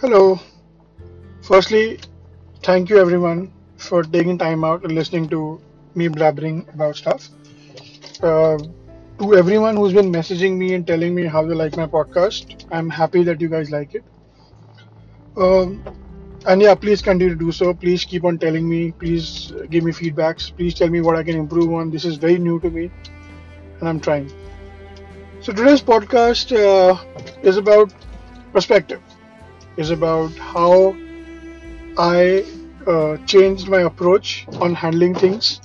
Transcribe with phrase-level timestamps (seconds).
[0.00, 0.38] Hello.
[1.42, 1.98] Firstly,
[2.62, 5.60] thank you everyone for taking time out and listening to
[5.94, 7.30] me blabbering about stuff.
[8.22, 8.58] Uh,
[9.18, 12.90] to everyone who's been messaging me and telling me how they like my podcast, I'm
[12.90, 14.04] happy that you guys like it.
[15.36, 15.82] Um,
[16.46, 17.74] and yeah, please continue to do so.
[17.74, 18.92] Please keep on telling me.
[18.92, 20.54] Please give me feedbacks.
[20.56, 21.90] Please tell me what I can improve on.
[21.90, 22.90] This is very new to me,
[23.80, 24.30] and I'm trying.
[25.40, 26.96] So today's podcast uh,
[27.42, 27.92] is about
[28.52, 29.02] perspective.
[29.76, 30.96] Is about how
[31.98, 32.44] I
[32.86, 35.60] uh, changed my approach on handling things.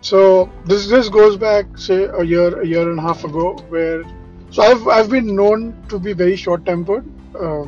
[0.00, 4.02] So this this goes back say a year a year and a half ago where
[4.50, 7.04] so I've I've been known to be very short tempered.
[7.34, 7.62] Uh,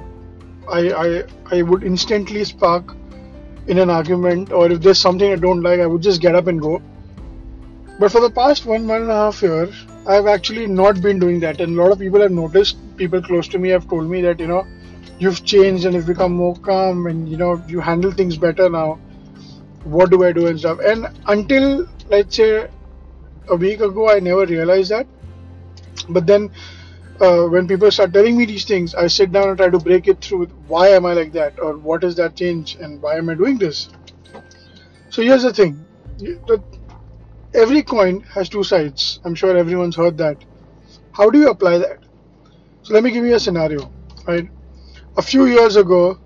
[0.68, 1.22] I, I
[1.56, 2.96] I would instantly spark
[3.66, 6.46] in an argument or if there's something I don't like I would just get up
[6.46, 6.82] and go.
[8.00, 9.68] But for the past one one and a half year
[10.06, 13.48] I've actually not been doing that and a lot of people have noticed people close
[13.48, 14.66] to me have told me that you know
[15.18, 18.98] you've changed and you've become more calm and you know you handle things better now.
[19.84, 20.78] What do i do and stuff.
[20.84, 22.68] And until let's say
[23.48, 25.06] a week ago i never realized that.
[26.08, 26.50] But then
[27.20, 30.08] uh, when people start telling me these things i sit down and try to break
[30.08, 31.60] it through why am i like that?
[31.60, 32.76] Or what is that change?
[32.80, 33.88] And why am i doing this?
[35.10, 35.86] So here's the thing.
[37.54, 39.20] Every coin has two sides.
[39.24, 40.38] I'm sure everyone's heard that.
[41.12, 42.00] How do you apply that?
[42.82, 43.90] So let me give you a scenario
[44.26, 44.48] right
[45.16, 46.18] a few years ago,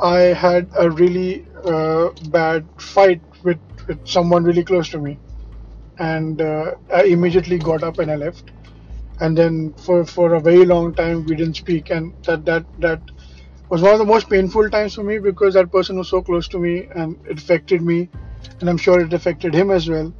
[0.00, 5.18] I had a really uh, bad fight with, with someone really close to me,
[5.98, 8.52] and uh, I immediately got up and I left.
[9.20, 13.00] And then for, for a very long time we didn't speak, and that that that
[13.70, 16.46] was one of the most painful times for me because that person was so close
[16.48, 18.10] to me and it affected me,
[18.60, 20.12] and I'm sure it affected him as well.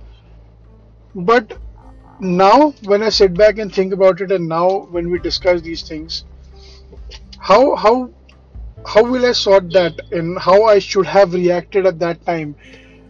[1.14, 1.58] But
[2.20, 5.82] now when I sit back and think about it, and now when we discuss these
[5.82, 6.24] things
[7.38, 8.10] how how
[8.86, 12.54] how will I sort that and how I should have reacted at that time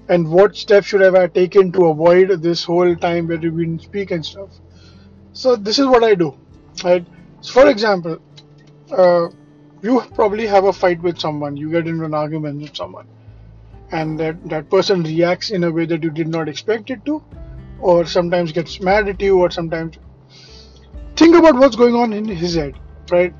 [0.09, 3.82] and what steps should have I taken to avoid this whole time where we didn't
[3.82, 4.50] speak and stuff.
[5.32, 6.36] So this is what I do.
[6.84, 7.04] Right.
[7.41, 8.19] So for example,
[8.91, 9.28] uh,
[9.82, 13.06] you probably have a fight with someone, you get into an argument with someone,
[13.92, 17.22] and that, that person reacts in a way that you did not expect it to,
[17.81, 19.97] or sometimes gets mad at you, or sometimes
[21.16, 22.78] think about what's going on in his head,
[23.10, 23.34] right?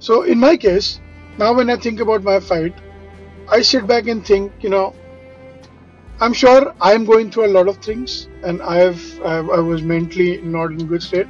[0.00, 1.00] So in my case,
[1.38, 2.74] now when I think about my fight,
[3.48, 4.94] I sit back and think, you know,
[6.20, 10.40] I'm sure I'm going through a lot of things, and I have I was mentally
[10.42, 11.28] not in good state.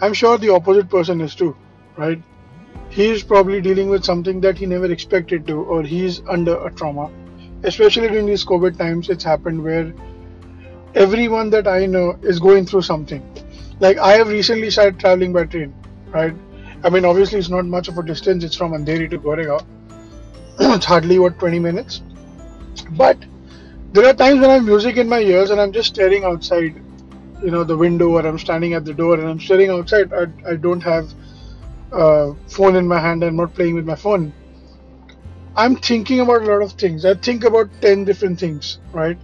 [0.00, 1.54] I'm sure the opposite person is too,
[1.96, 2.22] right?
[2.88, 7.10] He's probably dealing with something that he never expected to, or he's under a trauma.
[7.62, 9.92] Especially during these COVID times, it's happened where
[10.94, 13.22] everyone that I know is going through something.
[13.80, 15.74] Like I have recently started traveling by train,
[16.08, 16.34] right?
[16.84, 18.44] I mean, obviously, it's not much of a distance.
[18.44, 19.64] It's from Andheri to Goregaon.
[20.60, 22.02] it's hardly what 20 minutes.
[22.90, 23.16] But
[23.94, 26.74] there are times when I have music in my ears and I'm just staring outside,
[27.42, 30.12] you know, the window, or I'm standing at the door and I'm staring outside.
[30.12, 31.08] I, I don't have
[31.90, 33.24] a phone in my hand.
[33.24, 34.30] I'm not playing with my phone.
[35.56, 37.06] I'm thinking about a lot of things.
[37.06, 39.16] I think about 10 different things, right?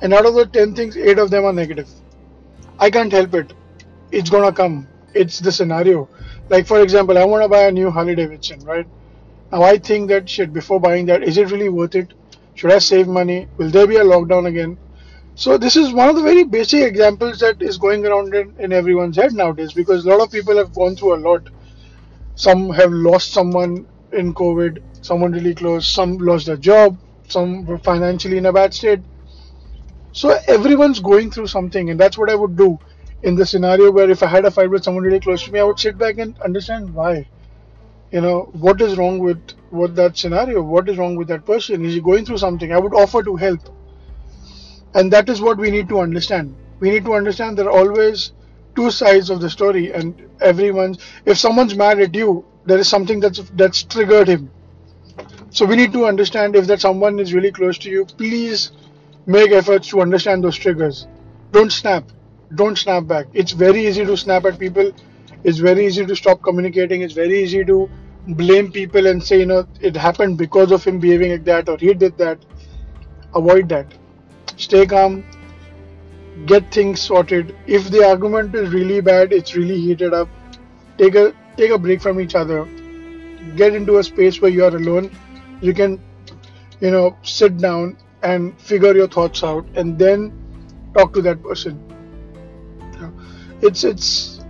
[0.00, 1.90] And out of the 10 things, 8 of them are negative.
[2.78, 3.52] I can't help it.
[4.12, 4.88] It's gonna come.
[5.12, 6.08] It's the scenario
[6.48, 8.86] like for example, I want to buy a new Harley Davidson, right?
[9.50, 12.12] Now I think that shit before buying that, is it really worth it?
[12.54, 13.48] Should I save money?
[13.56, 14.78] Will there be a lockdown again?
[15.34, 18.72] So this is one of the very basic examples that is going around in, in
[18.72, 21.42] everyone's head nowadays because a lot of people have gone through a lot.
[22.34, 27.78] Some have lost someone in COVID, someone really close, some lost their job, some were
[27.78, 29.00] financially in a bad state.
[30.12, 32.78] So everyone's going through something, and that's what I would do
[33.22, 35.60] in the scenario where if I had a fight with someone really close to me,
[35.60, 37.26] I would sit back and understand why.
[38.12, 39.40] You know, what is wrong with
[39.70, 40.62] what that scenario?
[40.62, 41.84] What is wrong with that person?
[41.84, 42.72] Is he going through something?
[42.72, 43.60] I would offer to help.
[44.94, 46.54] And that is what we need to understand.
[46.78, 48.32] We need to understand there are always
[48.74, 53.20] two sides of the story and everyone's if someone's mad at you, there is something
[53.20, 54.50] that's that's triggered him.
[55.50, 58.72] So we need to understand if that someone is really close to you, please
[59.24, 61.06] make efforts to understand those triggers.
[61.52, 62.04] Don't snap
[62.54, 63.26] don't snap back.
[63.32, 64.92] It's very easy to snap at people.
[65.44, 67.02] It's very easy to stop communicating.
[67.02, 67.90] It's very easy to
[68.28, 71.76] blame people and say, you know, it happened because of him behaving like that or
[71.76, 72.38] he did that.
[73.34, 73.86] Avoid that.
[74.56, 75.24] Stay calm.
[76.46, 77.54] Get things sorted.
[77.66, 80.28] If the argument is really bad, it's really heated up.
[80.98, 82.64] Take a take a break from each other.
[83.56, 85.10] Get into a space where you are alone.
[85.60, 86.00] You can,
[86.80, 90.32] you know, sit down and figure your thoughts out and then
[90.94, 91.95] talk to that person
[93.66, 94.40] it's it's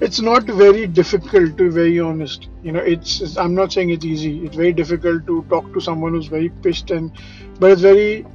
[0.00, 2.48] it's not very difficult to be very honest.
[2.62, 4.44] You know it's, it's i'm not saying it's easy.
[4.44, 7.10] It's very difficult to talk to someone who's very pissed and
[7.58, 8.26] but it's very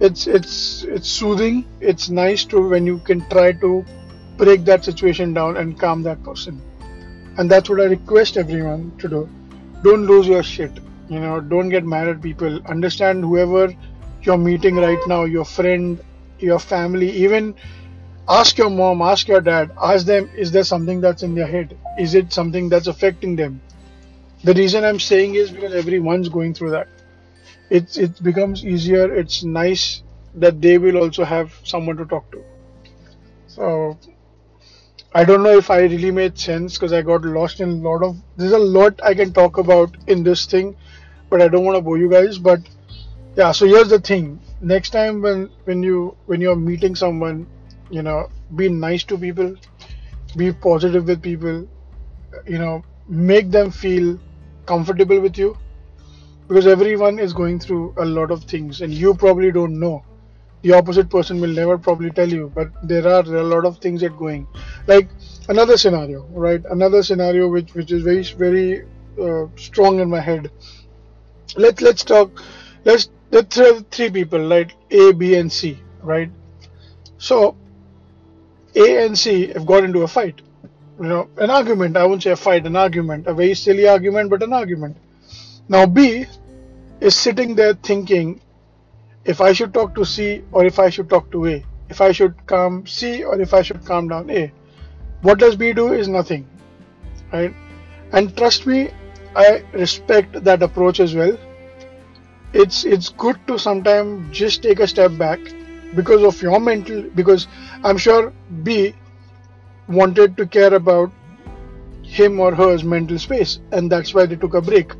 [0.00, 1.64] it's it's it's soothing.
[1.80, 3.84] It's nice to when you can try to
[4.36, 6.60] break that situation down and calm that person.
[7.38, 9.28] And that's what i request everyone to do.
[9.82, 10.72] Don't lose your shit.
[11.08, 12.60] You know don't get mad at people.
[12.66, 13.74] Understand whoever
[14.22, 16.00] you're meeting right now your friend
[16.38, 17.54] your family even
[18.28, 21.76] ask your mom ask your dad ask them is there something that's in their head?
[21.98, 23.60] Is it something that's affecting them?
[24.44, 26.88] The reason i'm saying is because everyone's going through that.
[27.70, 30.02] It it becomes easier it's nice
[30.34, 32.44] that they will also have someone to talk to.
[33.46, 33.98] So
[35.14, 38.02] i don't know if i really made sense because i got lost in a lot
[38.02, 40.74] of there's a lot i can talk about in this thing
[41.28, 42.60] but i don't want to bore you guys but
[43.36, 44.40] yeah so here's the thing.
[44.60, 47.46] Next time when when you when you're meeting someone
[47.96, 48.20] you know
[48.56, 49.54] be nice to people
[50.36, 51.58] be positive with people
[52.46, 54.18] you know make them feel
[54.66, 55.56] comfortable with you.
[56.48, 60.04] Because everyone is going through a lot of things and you probably don't know.
[60.62, 64.00] The opposite person will never probably tell you but there are a lot of things
[64.02, 64.48] that going.
[64.86, 65.10] Like
[65.48, 66.62] another scenario right?
[66.70, 68.82] Another scenario which which is very very
[69.22, 70.50] uh, strong in my head.
[71.56, 72.42] Let's let's talk
[72.84, 73.56] let's let's
[73.90, 76.30] three people like a b and c right?
[77.18, 77.58] So
[78.74, 80.40] a and C have got into a fight.
[81.00, 81.96] You know, an argument.
[81.96, 83.26] I won't say a fight, an argument.
[83.26, 84.96] A very silly argument, but an argument.
[85.68, 86.26] Now B
[87.00, 88.40] is sitting there thinking
[89.24, 91.64] if I should talk to C or if I should talk to A.
[91.88, 94.52] If I should calm C or if I should calm down A.
[95.22, 96.46] What does B do is nothing.
[97.32, 97.54] Right?
[98.12, 98.90] And trust me,
[99.34, 101.36] I respect that approach as well.
[102.52, 105.40] It's it's good to sometimes just take a step back
[105.94, 107.46] because of your mental because
[107.84, 108.94] i'm sure b
[109.88, 111.10] wanted to care about
[112.02, 114.92] him or her's mental space and that's why they took a break.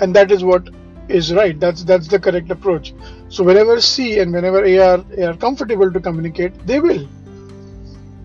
[0.00, 0.68] And that is what
[1.08, 1.58] is right.
[1.58, 2.94] That's that's the correct approach.
[3.28, 7.08] So whenever c and whenever a are, a are comfortable to communicate they will.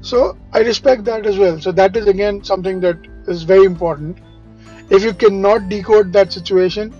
[0.01, 1.59] So i respect that as well.
[1.59, 2.97] So that is again something that
[3.27, 4.17] is very important.
[4.89, 6.93] If you cannot decode that situation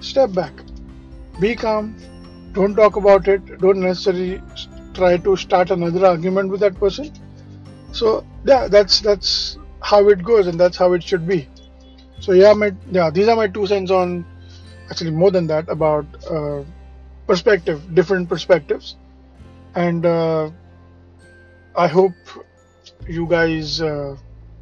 [0.00, 0.52] step back.
[1.40, 1.96] Be calm
[2.54, 3.58] don't talk about it.
[3.58, 4.40] Don't necessarily
[4.94, 7.10] try to start another argument with that person.
[7.92, 11.48] So yeah that's that's how it goes and that's how it should be.
[12.20, 14.24] So yeah my yeah these are my two cents on
[14.90, 16.62] actually more than that about uh,
[17.26, 18.96] perspective different perspectives.
[19.74, 20.50] And uh,
[21.76, 22.14] i hope
[23.08, 24.16] you guys uh,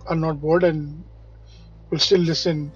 [0.06, 1.04] are not bored and
[1.90, 2.72] will still listen.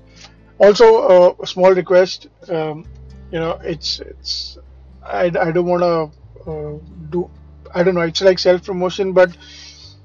[0.58, 2.84] Also uh, a small request um,
[3.32, 4.58] you know it's it's
[5.06, 6.78] I, I don't want to uh,
[7.10, 7.30] do
[7.74, 9.36] I don't know it's like self promotion but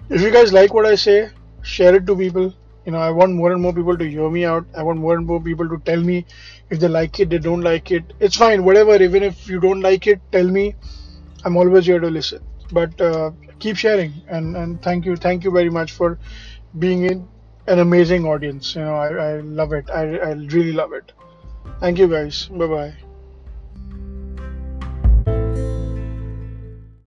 [0.10, 1.30] if you guys like what I say
[1.64, 2.54] share it to people.
[2.86, 4.66] You know I want more and more people to hear me out.
[4.76, 6.26] I want more and more people to tell me
[6.70, 8.14] if they like it they don't like it.
[8.20, 10.76] It's fine whatever even if you don't like it tell me.
[11.46, 12.44] I'm always here to listen.
[12.72, 16.20] But uh, keep sharing and and thank you thank you very much for
[16.80, 17.28] being in
[17.68, 18.76] an amazing audience.
[18.76, 19.90] You know I, I love it.
[19.94, 21.12] I, I really love it.
[21.80, 22.48] Thank you guys.
[22.48, 23.11] Bye bye